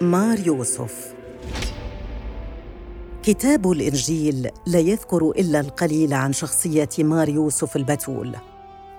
مار 0.00 0.46
يوسف 0.46 1.14
كتاب 3.22 3.70
الإنجيل 3.70 4.50
لا 4.66 4.78
يذكر 4.78 5.30
إلا 5.30 5.60
القليل 5.60 6.14
عن 6.14 6.32
شخصية 6.32 6.88
مار 6.98 7.28
يوسف 7.28 7.76
البتول 7.76 8.36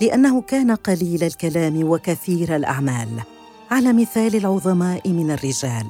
لأنه 0.00 0.42
كان 0.42 0.70
قليل 0.70 1.24
الكلام 1.24 1.90
وكثير 1.90 2.56
الأعمال 2.56 3.08
على 3.70 3.92
مثال 3.92 4.36
العظماء 4.36 5.08
من 5.08 5.30
الرجال. 5.30 5.86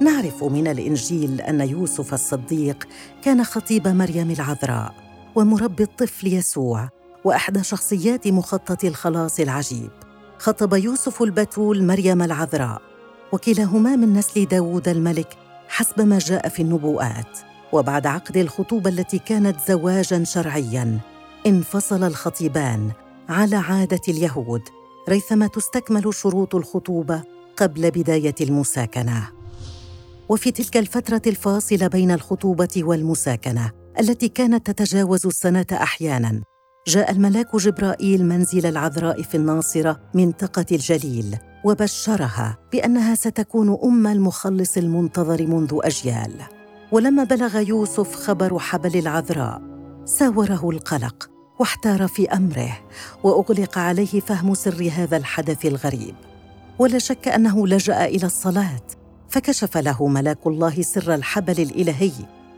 نعرف 0.00 0.44
من 0.44 0.66
الإنجيل 0.66 1.40
أن 1.40 1.60
يوسف 1.60 2.14
الصديق 2.14 2.88
كان 3.24 3.44
خطيب 3.44 3.88
مريم 3.88 4.30
العذراء 4.30 4.94
ومربي 5.34 5.82
الطفل 5.82 6.26
يسوع 6.26 6.88
وأحدى 7.24 7.62
شخصيات 7.62 8.28
مخطط 8.28 8.84
الخلاص 8.84 9.40
العجيب. 9.40 9.90
خطب 10.38 10.74
يوسف 10.74 11.22
البتول 11.22 11.84
مريم 11.84 12.22
العذراء 12.22 12.91
وكلاهما 13.32 13.96
من 13.96 14.12
نسل 14.12 14.44
داوود 14.44 14.88
الملك 14.88 15.36
حسب 15.68 16.00
ما 16.00 16.18
جاء 16.18 16.48
في 16.48 16.62
النبوءات. 16.62 17.38
وبعد 17.72 18.06
عقد 18.06 18.36
الخطوبة 18.36 18.90
التي 18.90 19.18
كانت 19.18 19.56
زواجاً 19.68 20.24
شرعياً 20.24 20.98
انفصل 21.46 22.04
الخطيبان 22.04 22.90
على 23.28 23.56
عادة 23.56 24.00
اليهود 24.08 24.62
ريثما 25.08 25.46
تستكمل 25.46 26.14
شروط 26.14 26.54
الخطوبة 26.54 27.22
قبل 27.56 27.90
بداية 27.90 28.34
المساكنة. 28.40 29.28
وفي 30.28 30.50
تلك 30.50 30.76
الفترة 30.76 31.22
الفاصلة 31.26 31.86
بين 31.86 32.10
الخطوبة 32.10 32.68
والمساكنة 32.76 33.70
التي 34.00 34.28
كانت 34.28 34.70
تتجاوز 34.70 35.26
السنة 35.26 35.66
أحياناً 35.72 36.42
جاء 36.86 37.10
الملاك 37.10 37.56
جبرائيل 37.56 38.24
منزل 38.24 38.66
العذراء 38.66 39.22
في 39.22 39.36
الناصرة 39.36 40.00
منطقة 40.14 40.66
الجليل. 40.72 41.38
وبشرها 41.64 42.58
بأنها 42.72 43.14
ستكون 43.14 43.78
أم 43.84 44.06
المخلص 44.06 44.76
المنتظر 44.76 45.46
منذ 45.46 45.78
أجيال. 45.82 46.32
ولما 46.92 47.24
بلغ 47.24 47.58
يوسف 47.58 48.14
خبر 48.14 48.58
حبل 48.58 48.98
العذراء 48.98 49.62
ساوره 50.04 50.70
القلق 50.70 51.30
واحتار 51.58 52.08
في 52.08 52.28
أمره 52.28 52.78
وأغلق 53.24 53.78
عليه 53.78 54.20
فهم 54.20 54.54
سر 54.54 54.90
هذا 54.96 55.16
الحدث 55.16 55.66
الغريب. 55.66 56.14
ولا 56.78 56.98
شك 56.98 57.28
أنه 57.28 57.66
لجأ 57.66 58.04
إلى 58.04 58.26
الصلاة 58.26 58.82
فكشف 59.28 59.76
له 59.76 60.06
ملاك 60.06 60.46
الله 60.46 60.82
سر 60.82 61.14
الحبل 61.14 61.62
الإلهي 61.62 62.12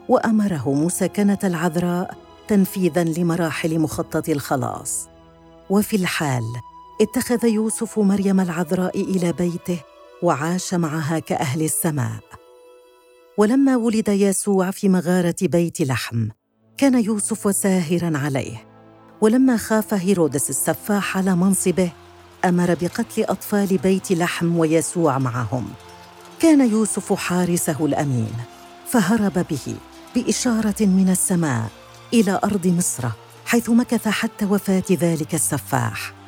وأمره 0.08 0.72
مساكنه 0.74 1.38
العذراء 1.44 2.14
تنفيذا 2.48 3.04
لمراحل 3.04 3.78
مخطط 3.78 4.28
الخلاص. 4.28 5.08
وفي 5.70 5.96
الحال 5.96 6.44
اتخذ 7.00 7.44
يوسف 7.44 7.98
مريم 7.98 8.40
العذراء 8.40 9.00
إلى 9.00 9.32
بيته 9.32 9.80
وعاش 10.22 10.74
معها 10.74 11.18
كأهل 11.18 11.62
السماء. 11.62 12.20
ولما 13.38 13.76
ولد 13.76 14.08
يسوع 14.08 14.70
في 14.70 14.88
مغارة 14.88 15.34
بيت 15.42 15.80
لحم 15.80 16.28
كان 16.78 17.04
يوسف 17.04 17.56
ساهرا 17.56 18.18
عليه. 18.18 18.66
ولما 19.20 19.56
خاف 19.56 19.94
هيرودس 19.94 20.50
السفاح 20.50 21.16
على 21.16 21.36
منصبه 21.36 21.90
أمر 22.44 22.74
بقتل 22.74 23.24
أطفال 23.24 23.78
بيت 23.78 24.12
لحم 24.12 24.56
ويسوع 24.58 25.18
معهم. 25.18 25.68
كان 26.40 26.70
يوسف 26.70 27.12
حارسه 27.12 27.86
الأمين 27.86 28.32
فهرب 28.86 29.46
به 29.50 29.76
بإشارة 30.14 30.86
من 30.86 31.08
السماء 31.10 31.70
إلى 32.12 32.40
أرض 32.44 32.66
مصر 32.66 33.08
حيث 33.46 33.70
مكث 33.70 34.08
حتى 34.08 34.44
وفاة 34.44 34.84
ذلك 34.92 35.34
السفاح. 35.34 36.23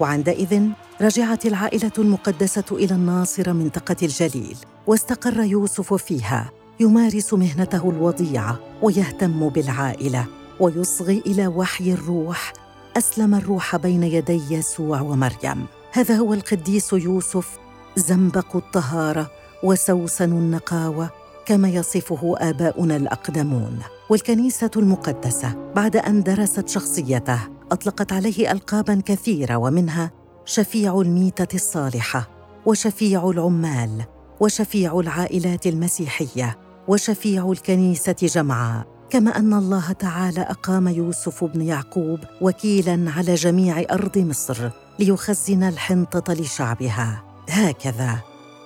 وعندئذ 0.00 0.68
رجعت 1.00 1.46
العائلة 1.46 1.92
المقدسة 1.98 2.64
إلى 2.72 2.94
الناصره 2.94 3.52
منطقة 3.52 3.96
الجليل 4.02 4.56
واستقر 4.86 5.40
يوسف 5.40 5.94
فيها 5.94 6.50
يمارس 6.80 7.34
مهنته 7.34 7.90
الوضيعة 7.90 8.58
ويهتم 8.82 9.48
بالعائلة 9.48 10.26
ويصغي 10.60 11.22
إلى 11.26 11.46
وحي 11.46 11.92
الروح 11.92 12.52
أسلم 12.96 13.34
الروح 13.34 13.76
بين 13.76 14.02
يدي 14.02 14.42
يسوع 14.50 15.00
ومريم. 15.00 15.66
هذا 15.92 16.16
هو 16.16 16.34
القديس 16.34 16.92
يوسف 16.92 17.58
زنبق 17.96 18.56
الطهارة 18.56 19.30
وسوسن 19.62 20.32
النقاوة 20.32 21.10
كما 21.46 21.68
يصفه 21.68 22.34
آباؤنا 22.38 22.96
الأقدمون. 22.96 23.78
والكنيسة 24.12 24.70
المقدسة 24.76 25.72
بعد 25.76 25.96
أن 25.96 26.22
درست 26.22 26.68
شخصيته 26.68 27.38
أطلقت 27.72 28.12
عليه 28.12 28.52
القابا 28.52 29.02
كثيرة 29.06 29.56
ومنها 29.56 30.10
شفيع 30.44 31.00
الميتة 31.00 31.54
الصالحة 31.54 32.30
وشفيع 32.66 33.30
العمال 33.30 34.04
وشفيع 34.40 35.00
العائلات 35.00 35.66
المسيحية 35.66 36.58
وشفيع 36.88 37.52
الكنيسة 37.52 38.16
جمعاء. 38.22 38.86
كما 39.10 39.38
أن 39.38 39.54
الله 39.54 39.92
تعالى 39.92 40.40
أقام 40.40 40.88
يوسف 40.88 41.44
بن 41.44 41.62
يعقوب 41.62 42.18
وكيلا 42.40 43.10
على 43.16 43.34
جميع 43.34 43.84
أرض 43.90 44.18
مصر 44.18 44.70
ليخزن 44.98 45.62
الحنطة 45.62 46.34
لشعبها. 46.34 47.24
هكذا 47.48 48.18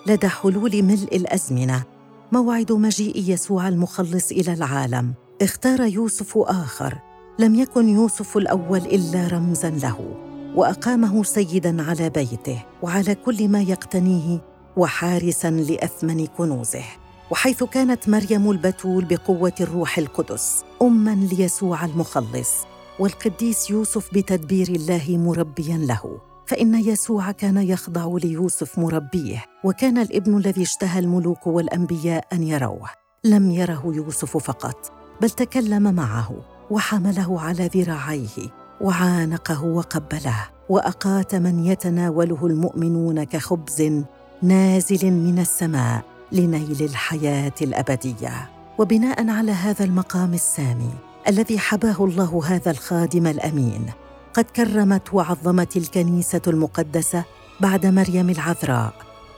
لدى 0.06 0.28
حلول 0.28 0.82
ملء 0.82 1.16
الأزمنة 1.16 1.84
موعد 2.32 2.72
مجيء 2.72 3.30
يسوع 3.30 3.68
المخلص 3.68 4.30
إلى 4.30 4.52
العالم. 4.52 5.14
اختار 5.42 5.80
يوسف 5.80 6.38
آخر. 6.38 6.98
لم 7.38 7.54
يكن 7.54 7.88
يوسف 7.88 8.36
الأول 8.36 8.78
إلا 8.78 9.28
رمزا 9.28 9.70
له 9.70 10.14
وأقامه 10.54 11.22
سيدا 11.22 11.82
على 11.82 12.10
بيته 12.10 12.64
وعلى 12.82 13.14
كل 13.14 13.48
ما 13.48 13.62
يقتنيه 13.62 14.40
وحارسا 14.76 15.50
لأثمن 15.50 16.26
كنوزه. 16.26 16.84
وحيث 17.30 17.64
كانت 17.64 18.08
مريم 18.08 18.50
البتول 18.50 19.04
بقوة 19.04 19.52
الروح 19.60 19.98
القدس 19.98 20.64
اما 20.82 21.14
ليسوع 21.14 21.84
المخلص. 21.84 22.54
والقديس 22.98 23.70
يوسف 23.70 24.14
بتدبير 24.14 24.68
الله 24.68 25.04
مربيا 25.08 25.76
له. 25.76 26.20
فإن 26.46 26.74
يسوع 26.74 27.30
كان 27.30 27.56
يخضع 27.56 28.18
ليوسف 28.22 28.78
مربيه 28.78 29.44
وكان 29.64 29.98
الابن 29.98 30.36
الذي 30.36 30.62
اشتهى 30.62 30.98
الملوك 30.98 31.46
والأنبياء 31.46 32.26
أن 32.32 32.42
يروه. 32.42 32.88
لم 33.24 33.50
يره 33.50 33.82
يوسف 33.94 34.36
فقط. 34.36 34.95
بل 35.22 35.30
تكلم 35.30 35.94
معه 35.94 36.30
وحمله 36.70 37.40
على 37.40 37.70
ذراعيه 37.74 38.50
وعانقه 38.80 39.64
وقبله 39.64 40.48
وأقات 40.68 41.34
من 41.34 41.64
يتناوله 41.64 42.46
المؤمنون 42.46 43.24
كخبز 43.24 44.02
نازل 44.42 45.10
من 45.10 45.38
السماء 45.38 46.04
لنيل 46.32 46.82
الحياة 46.82 47.52
الأبدية. 47.62 48.50
وبناء 48.78 49.30
على 49.30 49.52
هذا 49.52 49.84
المقام 49.84 50.34
السامي 50.34 50.94
الذي 51.28 51.58
حباه 51.58 51.96
الله 52.00 52.42
هذا 52.46 52.70
الخادم 52.70 53.26
الأمين 53.26 53.86
قد 54.34 54.44
كرمت 54.44 55.14
وعظمت 55.14 55.76
الكنيسة 55.76 56.40
المقدسة 56.46 57.24
بعد 57.60 57.86
مريم 57.86 58.30
العذراء 58.30 58.94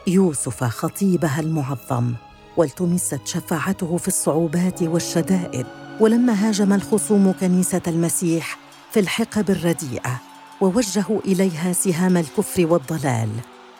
يوسف 0.06 0.64
خطيبها 0.64 1.40
المعظم. 1.40 2.14
والتمست 2.58 3.20
شفاعته 3.24 3.96
في 3.96 4.08
الصعوبات 4.08 4.82
والشدائد 4.82 5.66
ولما 6.00 6.32
هاجم 6.32 6.72
الخصوم 6.72 7.32
كنيسة 7.40 7.80
المسيح 7.86 8.58
في 8.90 9.00
الحقب 9.00 9.50
الرديئة 9.50 10.20
ووجهوا 10.60 11.20
إليها 11.24 11.72
سهام 11.72 12.16
الكفر 12.16 12.66
والضلال 12.66 13.28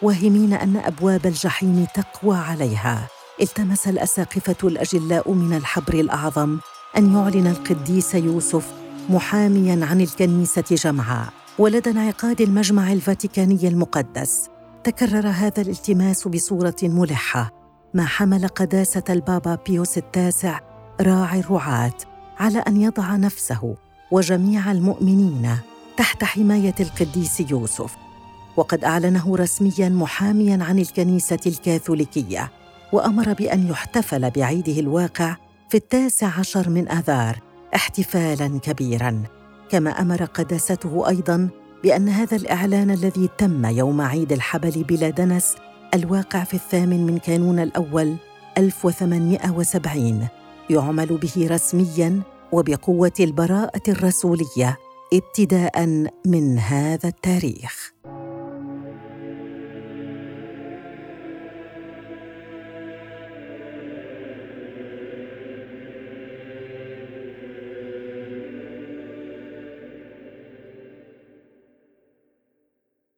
واهمين 0.03 0.53
أن 0.53 0.77
أبواب 0.77 1.27
الجحيم 1.27 1.87
تقوى 1.94 2.37
عليها. 2.37 3.09
التمس 3.41 3.89
الأساقفة 3.89 4.69
الأجلاء 4.69 5.33
من 5.33 5.56
الحبر 5.56 5.95
الأعظم 5.95 6.59
أن 6.97 7.15
يعلن 7.15 7.47
القديس 7.47 8.15
يوسف 8.15 8.72
محاميا 9.10 9.86
عن 9.86 10.01
الكنيسة 10.01 10.65
جمعاء 10.71 11.28
ولدى 11.59 11.91
انعقاد 11.91 12.41
المجمع 12.41 12.92
الفاتيكاني 12.92 13.69
المقدس 13.69 14.48
تكرر 14.84 15.28
هذا 15.28 15.63
الالتماس 15.63 16.28
بصورة 16.28 16.77
ملحة. 16.83 17.58
ما 17.95 18.05
حمل 18.05 18.49
قداسة 18.49 19.03
البابا 19.11 19.59
بيوس 19.67 19.99
التاسع 19.99 20.61
راعي 21.01 21.41
الرعاة 21.41 21.95
على 22.39 22.59
أن 22.59 22.81
يضع 22.81 23.17
نفسه 23.17 23.75
وجميع 24.11 24.73
المؤمنين 24.73 25.57
تحت 25.97 26.25
حماية 26.25 26.75
القديس 26.81 27.41
يوسف. 27.41 27.97
وقد 28.57 28.85
أعلنه 28.85 29.37
رسميا 29.37 29.89
محاميا 29.89 30.65
عن 30.65 30.79
الكنيسة 30.79 31.39
الكاثوليكية 31.47 32.51
وأمر 32.93 33.33
بأن 33.33 33.69
يحتفل 33.69 34.31
بعيده 34.31 34.81
الواقع 34.81 35.37
في 35.69 35.77
التاسع 35.77 36.39
عشر 36.39 36.71
من 36.71 36.89
آذار 36.89 37.41
احتفالا 37.75 38.59
كبيرا. 38.59 39.23
كما 39.71 39.91
أمر 39.91 40.25
قداسته 40.25 41.09
أيضا 41.09 41.49
بأن 41.83 42.09
هذا 42.09 42.37
الإعلان 42.37 42.91
الذي 42.91 43.29
تم 43.39 43.67
يوم 43.67 44.01
عيد 44.01 44.33
الحبل 44.33 44.85
بلا 44.85 45.11
دنس 45.11 45.57
الواقع 45.95 46.45
في 46.45 46.55
الثامن 46.55 47.07
من 47.07 47.19
كانون 47.19 47.59
الأول 47.59 48.17
1870 48.59 50.29
يعمل 50.71 51.07
به 51.07 51.49
رسميا 51.51 52.23
وبقوة 52.53 53.13
البراءة 53.21 53.83
الرسولية 53.89 54.79
ابتداء 55.13 55.87
من 56.27 56.59
هذا 56.59 57.09
التاريخ. 57.09 57.93